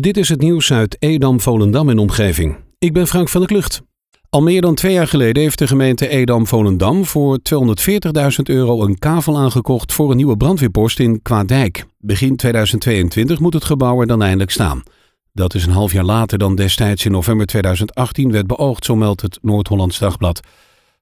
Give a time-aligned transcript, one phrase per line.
[0.00, 2.56] Dit is het nieuws uit Edam, Volendam en omgeving.
[2.78, 3.82] Ik ben Frank van der Klucht.
[4.28, 9.38] Al meer dan twee jaar geleden heeft de gemeente Edam-Volendam voor 240.000 euro een kavel
[9.38, 11.84] aangekocht voor een nieuwe brandweerpost in Kwaadijk.
[11.98, 14.82] Begin 2022 moet het gebouw er dan eindelijk staan.
[15.32, 19.22] Dat is een half jaar later dan destijds in november 2018 werd beoogd, zo meldt
[19.22, 20.40] het Noord-Hollands Dagblad.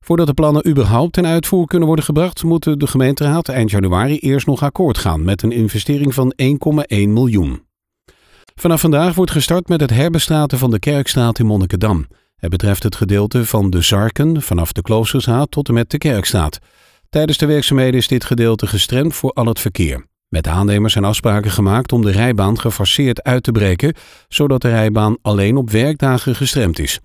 [0.01, 4.47] Voordat de plannen überhaupt ten uitvoer kunnen worden gebracht, moet de gemeenteraad eind januari eerst
[4.47, 6.53] nog akkoord gaan met een investering van 1,1
[6.89, 7.69] miljoen.
[8.61, 12.07] Vanaf vandaag wordt gestart met het herbestraten van de Kerkstraat in Monnikendam.
[12.37, 16.59] Het betreft het gedeelte van de Zarken vanaf de Kloosterstraat tot en met de Kerkstraat.
[17.11, 20.07] Tijdens de werkzaamheden is dit gedeelte gestremd voor al het verkeer.
[20.29, 23.95] Met aannemers zijn afspraken gemaakt om de rijbaan gefaseerd uit te breken,
[24.29, 27.01] zodat de rijbaan alleen op werkdagen gestremd is.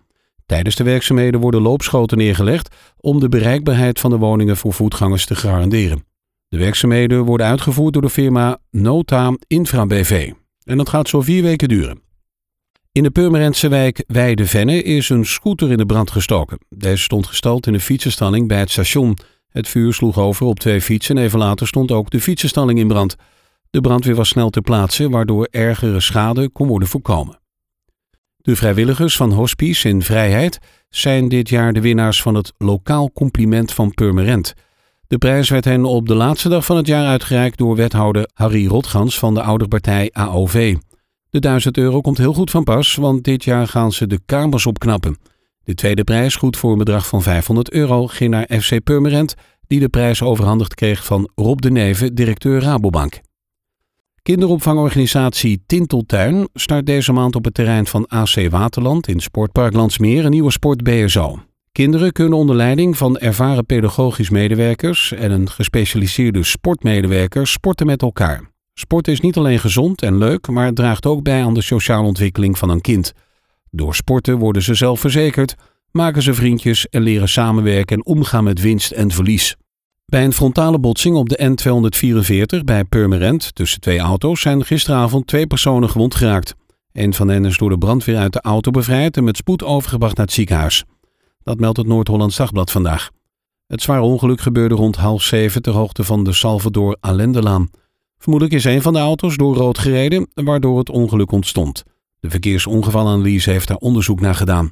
[0.46, 5.36] Tijdens de werkzaamheden worden loopschoten neergelegd om de bereikbaarheid van de woningen voor voetgangers te
[5.36, 6.06] garanderen.
[6.48, 10.32] De werkzaamheden worden uitgevoerd door de firma Nota Infra BV.
[10.66, 12.02] En dat gaat zo vier weken duren.
[12.92, 16.58] In de Purmerendse wijk Weide-Venne is een scooter in de brand gestoken.
[16.70, 19.18] Deze stond gestald in een fietsenstalling bij het station.
[19.50, 22.88] Het vuur sloeg over op twee fietsen en even later stond ook de fietsenstalling in
[22.88, 23.16] brand.
[23.70, 27.40] De brandweer was snel ter plaatse, waardoor ergere schade kon worden voorkomen.
[28.38, 30.60] De vrijwilligers van Hospice in Vrijheid
[30.90, 34.54] zijn dit jaar de winnaars van het Lokaal Compliment van Purmerend.
[35.08, 38.68] De prijs werd hen op de laatste dag van het jaar uitgereikt door wethouder Harry
[38.68, 40.76] Rotgans van de ouderpartij AOV.
[41.30, 44.66] De 1000 euro komt heel goed van pas, want dit jaar gaan ze de kamers
[44.66, 45.18] opknappen.
[45.64, 49.36] De tweede prijs, goed voor een bedrag van 500 euro, ging naar FC Purmerend,
[49.68, 53.22] die de prijs overhandigd kreeg van Rob de Neve, directeur Rabobank.
[54.22, 60.32] Kinderopvangorganisatie Tinteltuin start deze maand op het terrein van AC Waterland in Sportpark Landsmeer een
[60.32, 61.40] nieuwe sport BSO.
[61.76, 68.50] Kinderen kunnen onder leiding van ervaren pedagogisch medewerkers en een gespecialiseerde sportmedewerker sporten met elkaar.
[68.74, 72.58] Sport is niet alleen gezond en leuk, maar draagt ook bij aan de sociale ontwikkeling
[72.58, 73.14] van een kind.
[73.72, 75.56] Door sporten worden ze zelfverzekerd,
[75.92, 79.56] maken ze vriendjes en leren samenwerken en omgaan met winst en verlies.
[80.06, 81.56] Bij een frontale botsing op de
[82.60, 86.56] N244 bij Purmerend tussen twee auto's zijn gisteravond twee personen gewond geraakt.
[86.92, 90.18] Een van hen is door de brandweer uit de auto bevrijd en met spoed overgebracht
[90.18, 90.86] naar het ziekenhuis.
[91.46, 93.10] Dat meldt het Noord-Hollands Dagblad vandaag.
[93.68, 97.70] Het zware ongeluk gebeurde rond half zeven ter hoogte van de Salvador Allendelaan.
[98.18, 101.84] Vermoedelijk is een van de auto's door rood gereden, waardoor het ongeluk ontstond.
[102.20, 104.72] De verkeersongevalanalyse heeft daar onderzoek naar gedaan.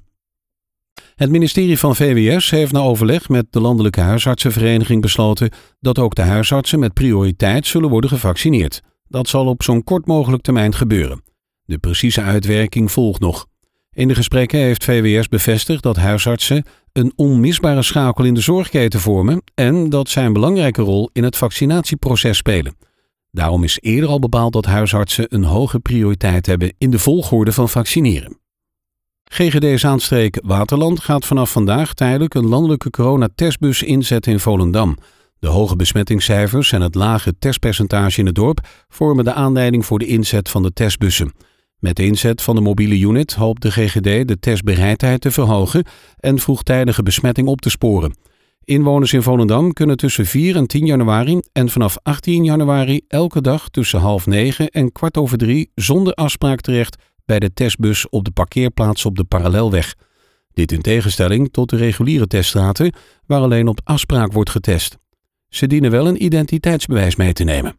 [1.15, 6.21] Het ministerie van VWS heeft na overleg met de Landelijke Huisartsenvereniging besloten dat ook de
[6.21, 8.81] huisartsen met prioriteit zullen worden gevaccineerd.
[9.07, 11.23] Dat zal op zo'n kort mogelijk termijn gebeuren.
[11.65, 13.47] De precieze uitwerking volgt nog.
[13.93, 19.43] In de gesprekken heeft VWS bevestigd dat huisartsen een onmisbare schakel in de zorgketen vormen
[19.55, 22.75] en dat zij een belangrijke rol in het vaccinatieproces spelen.
[23.31, 27.69] Daarom is eerder al bepaald dat huisartsen een hoge prioriteit hebben in de volgorde van
[27.69, 28.37] vaccineren.
[29.23, 34.97] GGD Zaanstreek Waterland gaat vanaf vandaag tijdelijk een landelijke coronatestbus inzetten in Volendam.
[35.39, 40.05] De hoge besmettingscijfers en het lage testpercentage in het dorp vormen de aanleiding voor de
[40.05, 41.33] inzet van de testbussen.
[41.83, 45.85] Met inzet van de mobiele unit hoopt de GGD de testbereidheid te verhogen
[46.19, 48.15] en vroegtijdige besmetting op te sporen.
[48.63, 53.69] Inwoners in Volendam kunnen tussen 4 en 10 januari en vanaf 18 januari elke dag
[53.69, 56.95] tussen half negen en kwart over drie zonder afspraak terecht
[57.25, 59.95] bij de testbus op de parkeerplaats op de parallelweg.
[60.53, 62.93] Dit in tegenstelling tot de reguliere teststraten
[63.25, 64.97] waar alleen op afspraak wordt getest.
[65.49, 67.77] Ze dienen wel een identiteitsbewijs mee te nemen.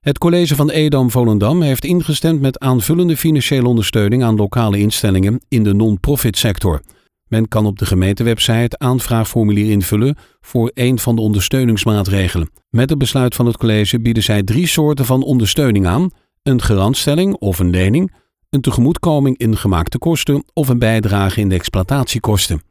[0.00, 5.74] Het college van Edam-Volendam heeft ingestemd met aanvullende financiële ondersteuning aan lokale instellingen in de
[5.74, 6.82] non-profit sector.
[7.26, 12.50] Men kan op de gemeentewebsite aanvraagformulier invullen voor een van de ondersteuningsmaatregelen.
[12.70, 16.10] Met het besluit van het college bieden zij drie soorten van ondersteuning aan:
[16.42, 18.12] een garantstelling of een lening,
[18.50, 22.62] een tegemoetkoming in gemaakte kosten of een bijdrage in de exploitatiekosten.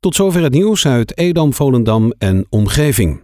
[0.00, 3.23] Tot zover het nieuws uit Edam, Volendam en omgeving.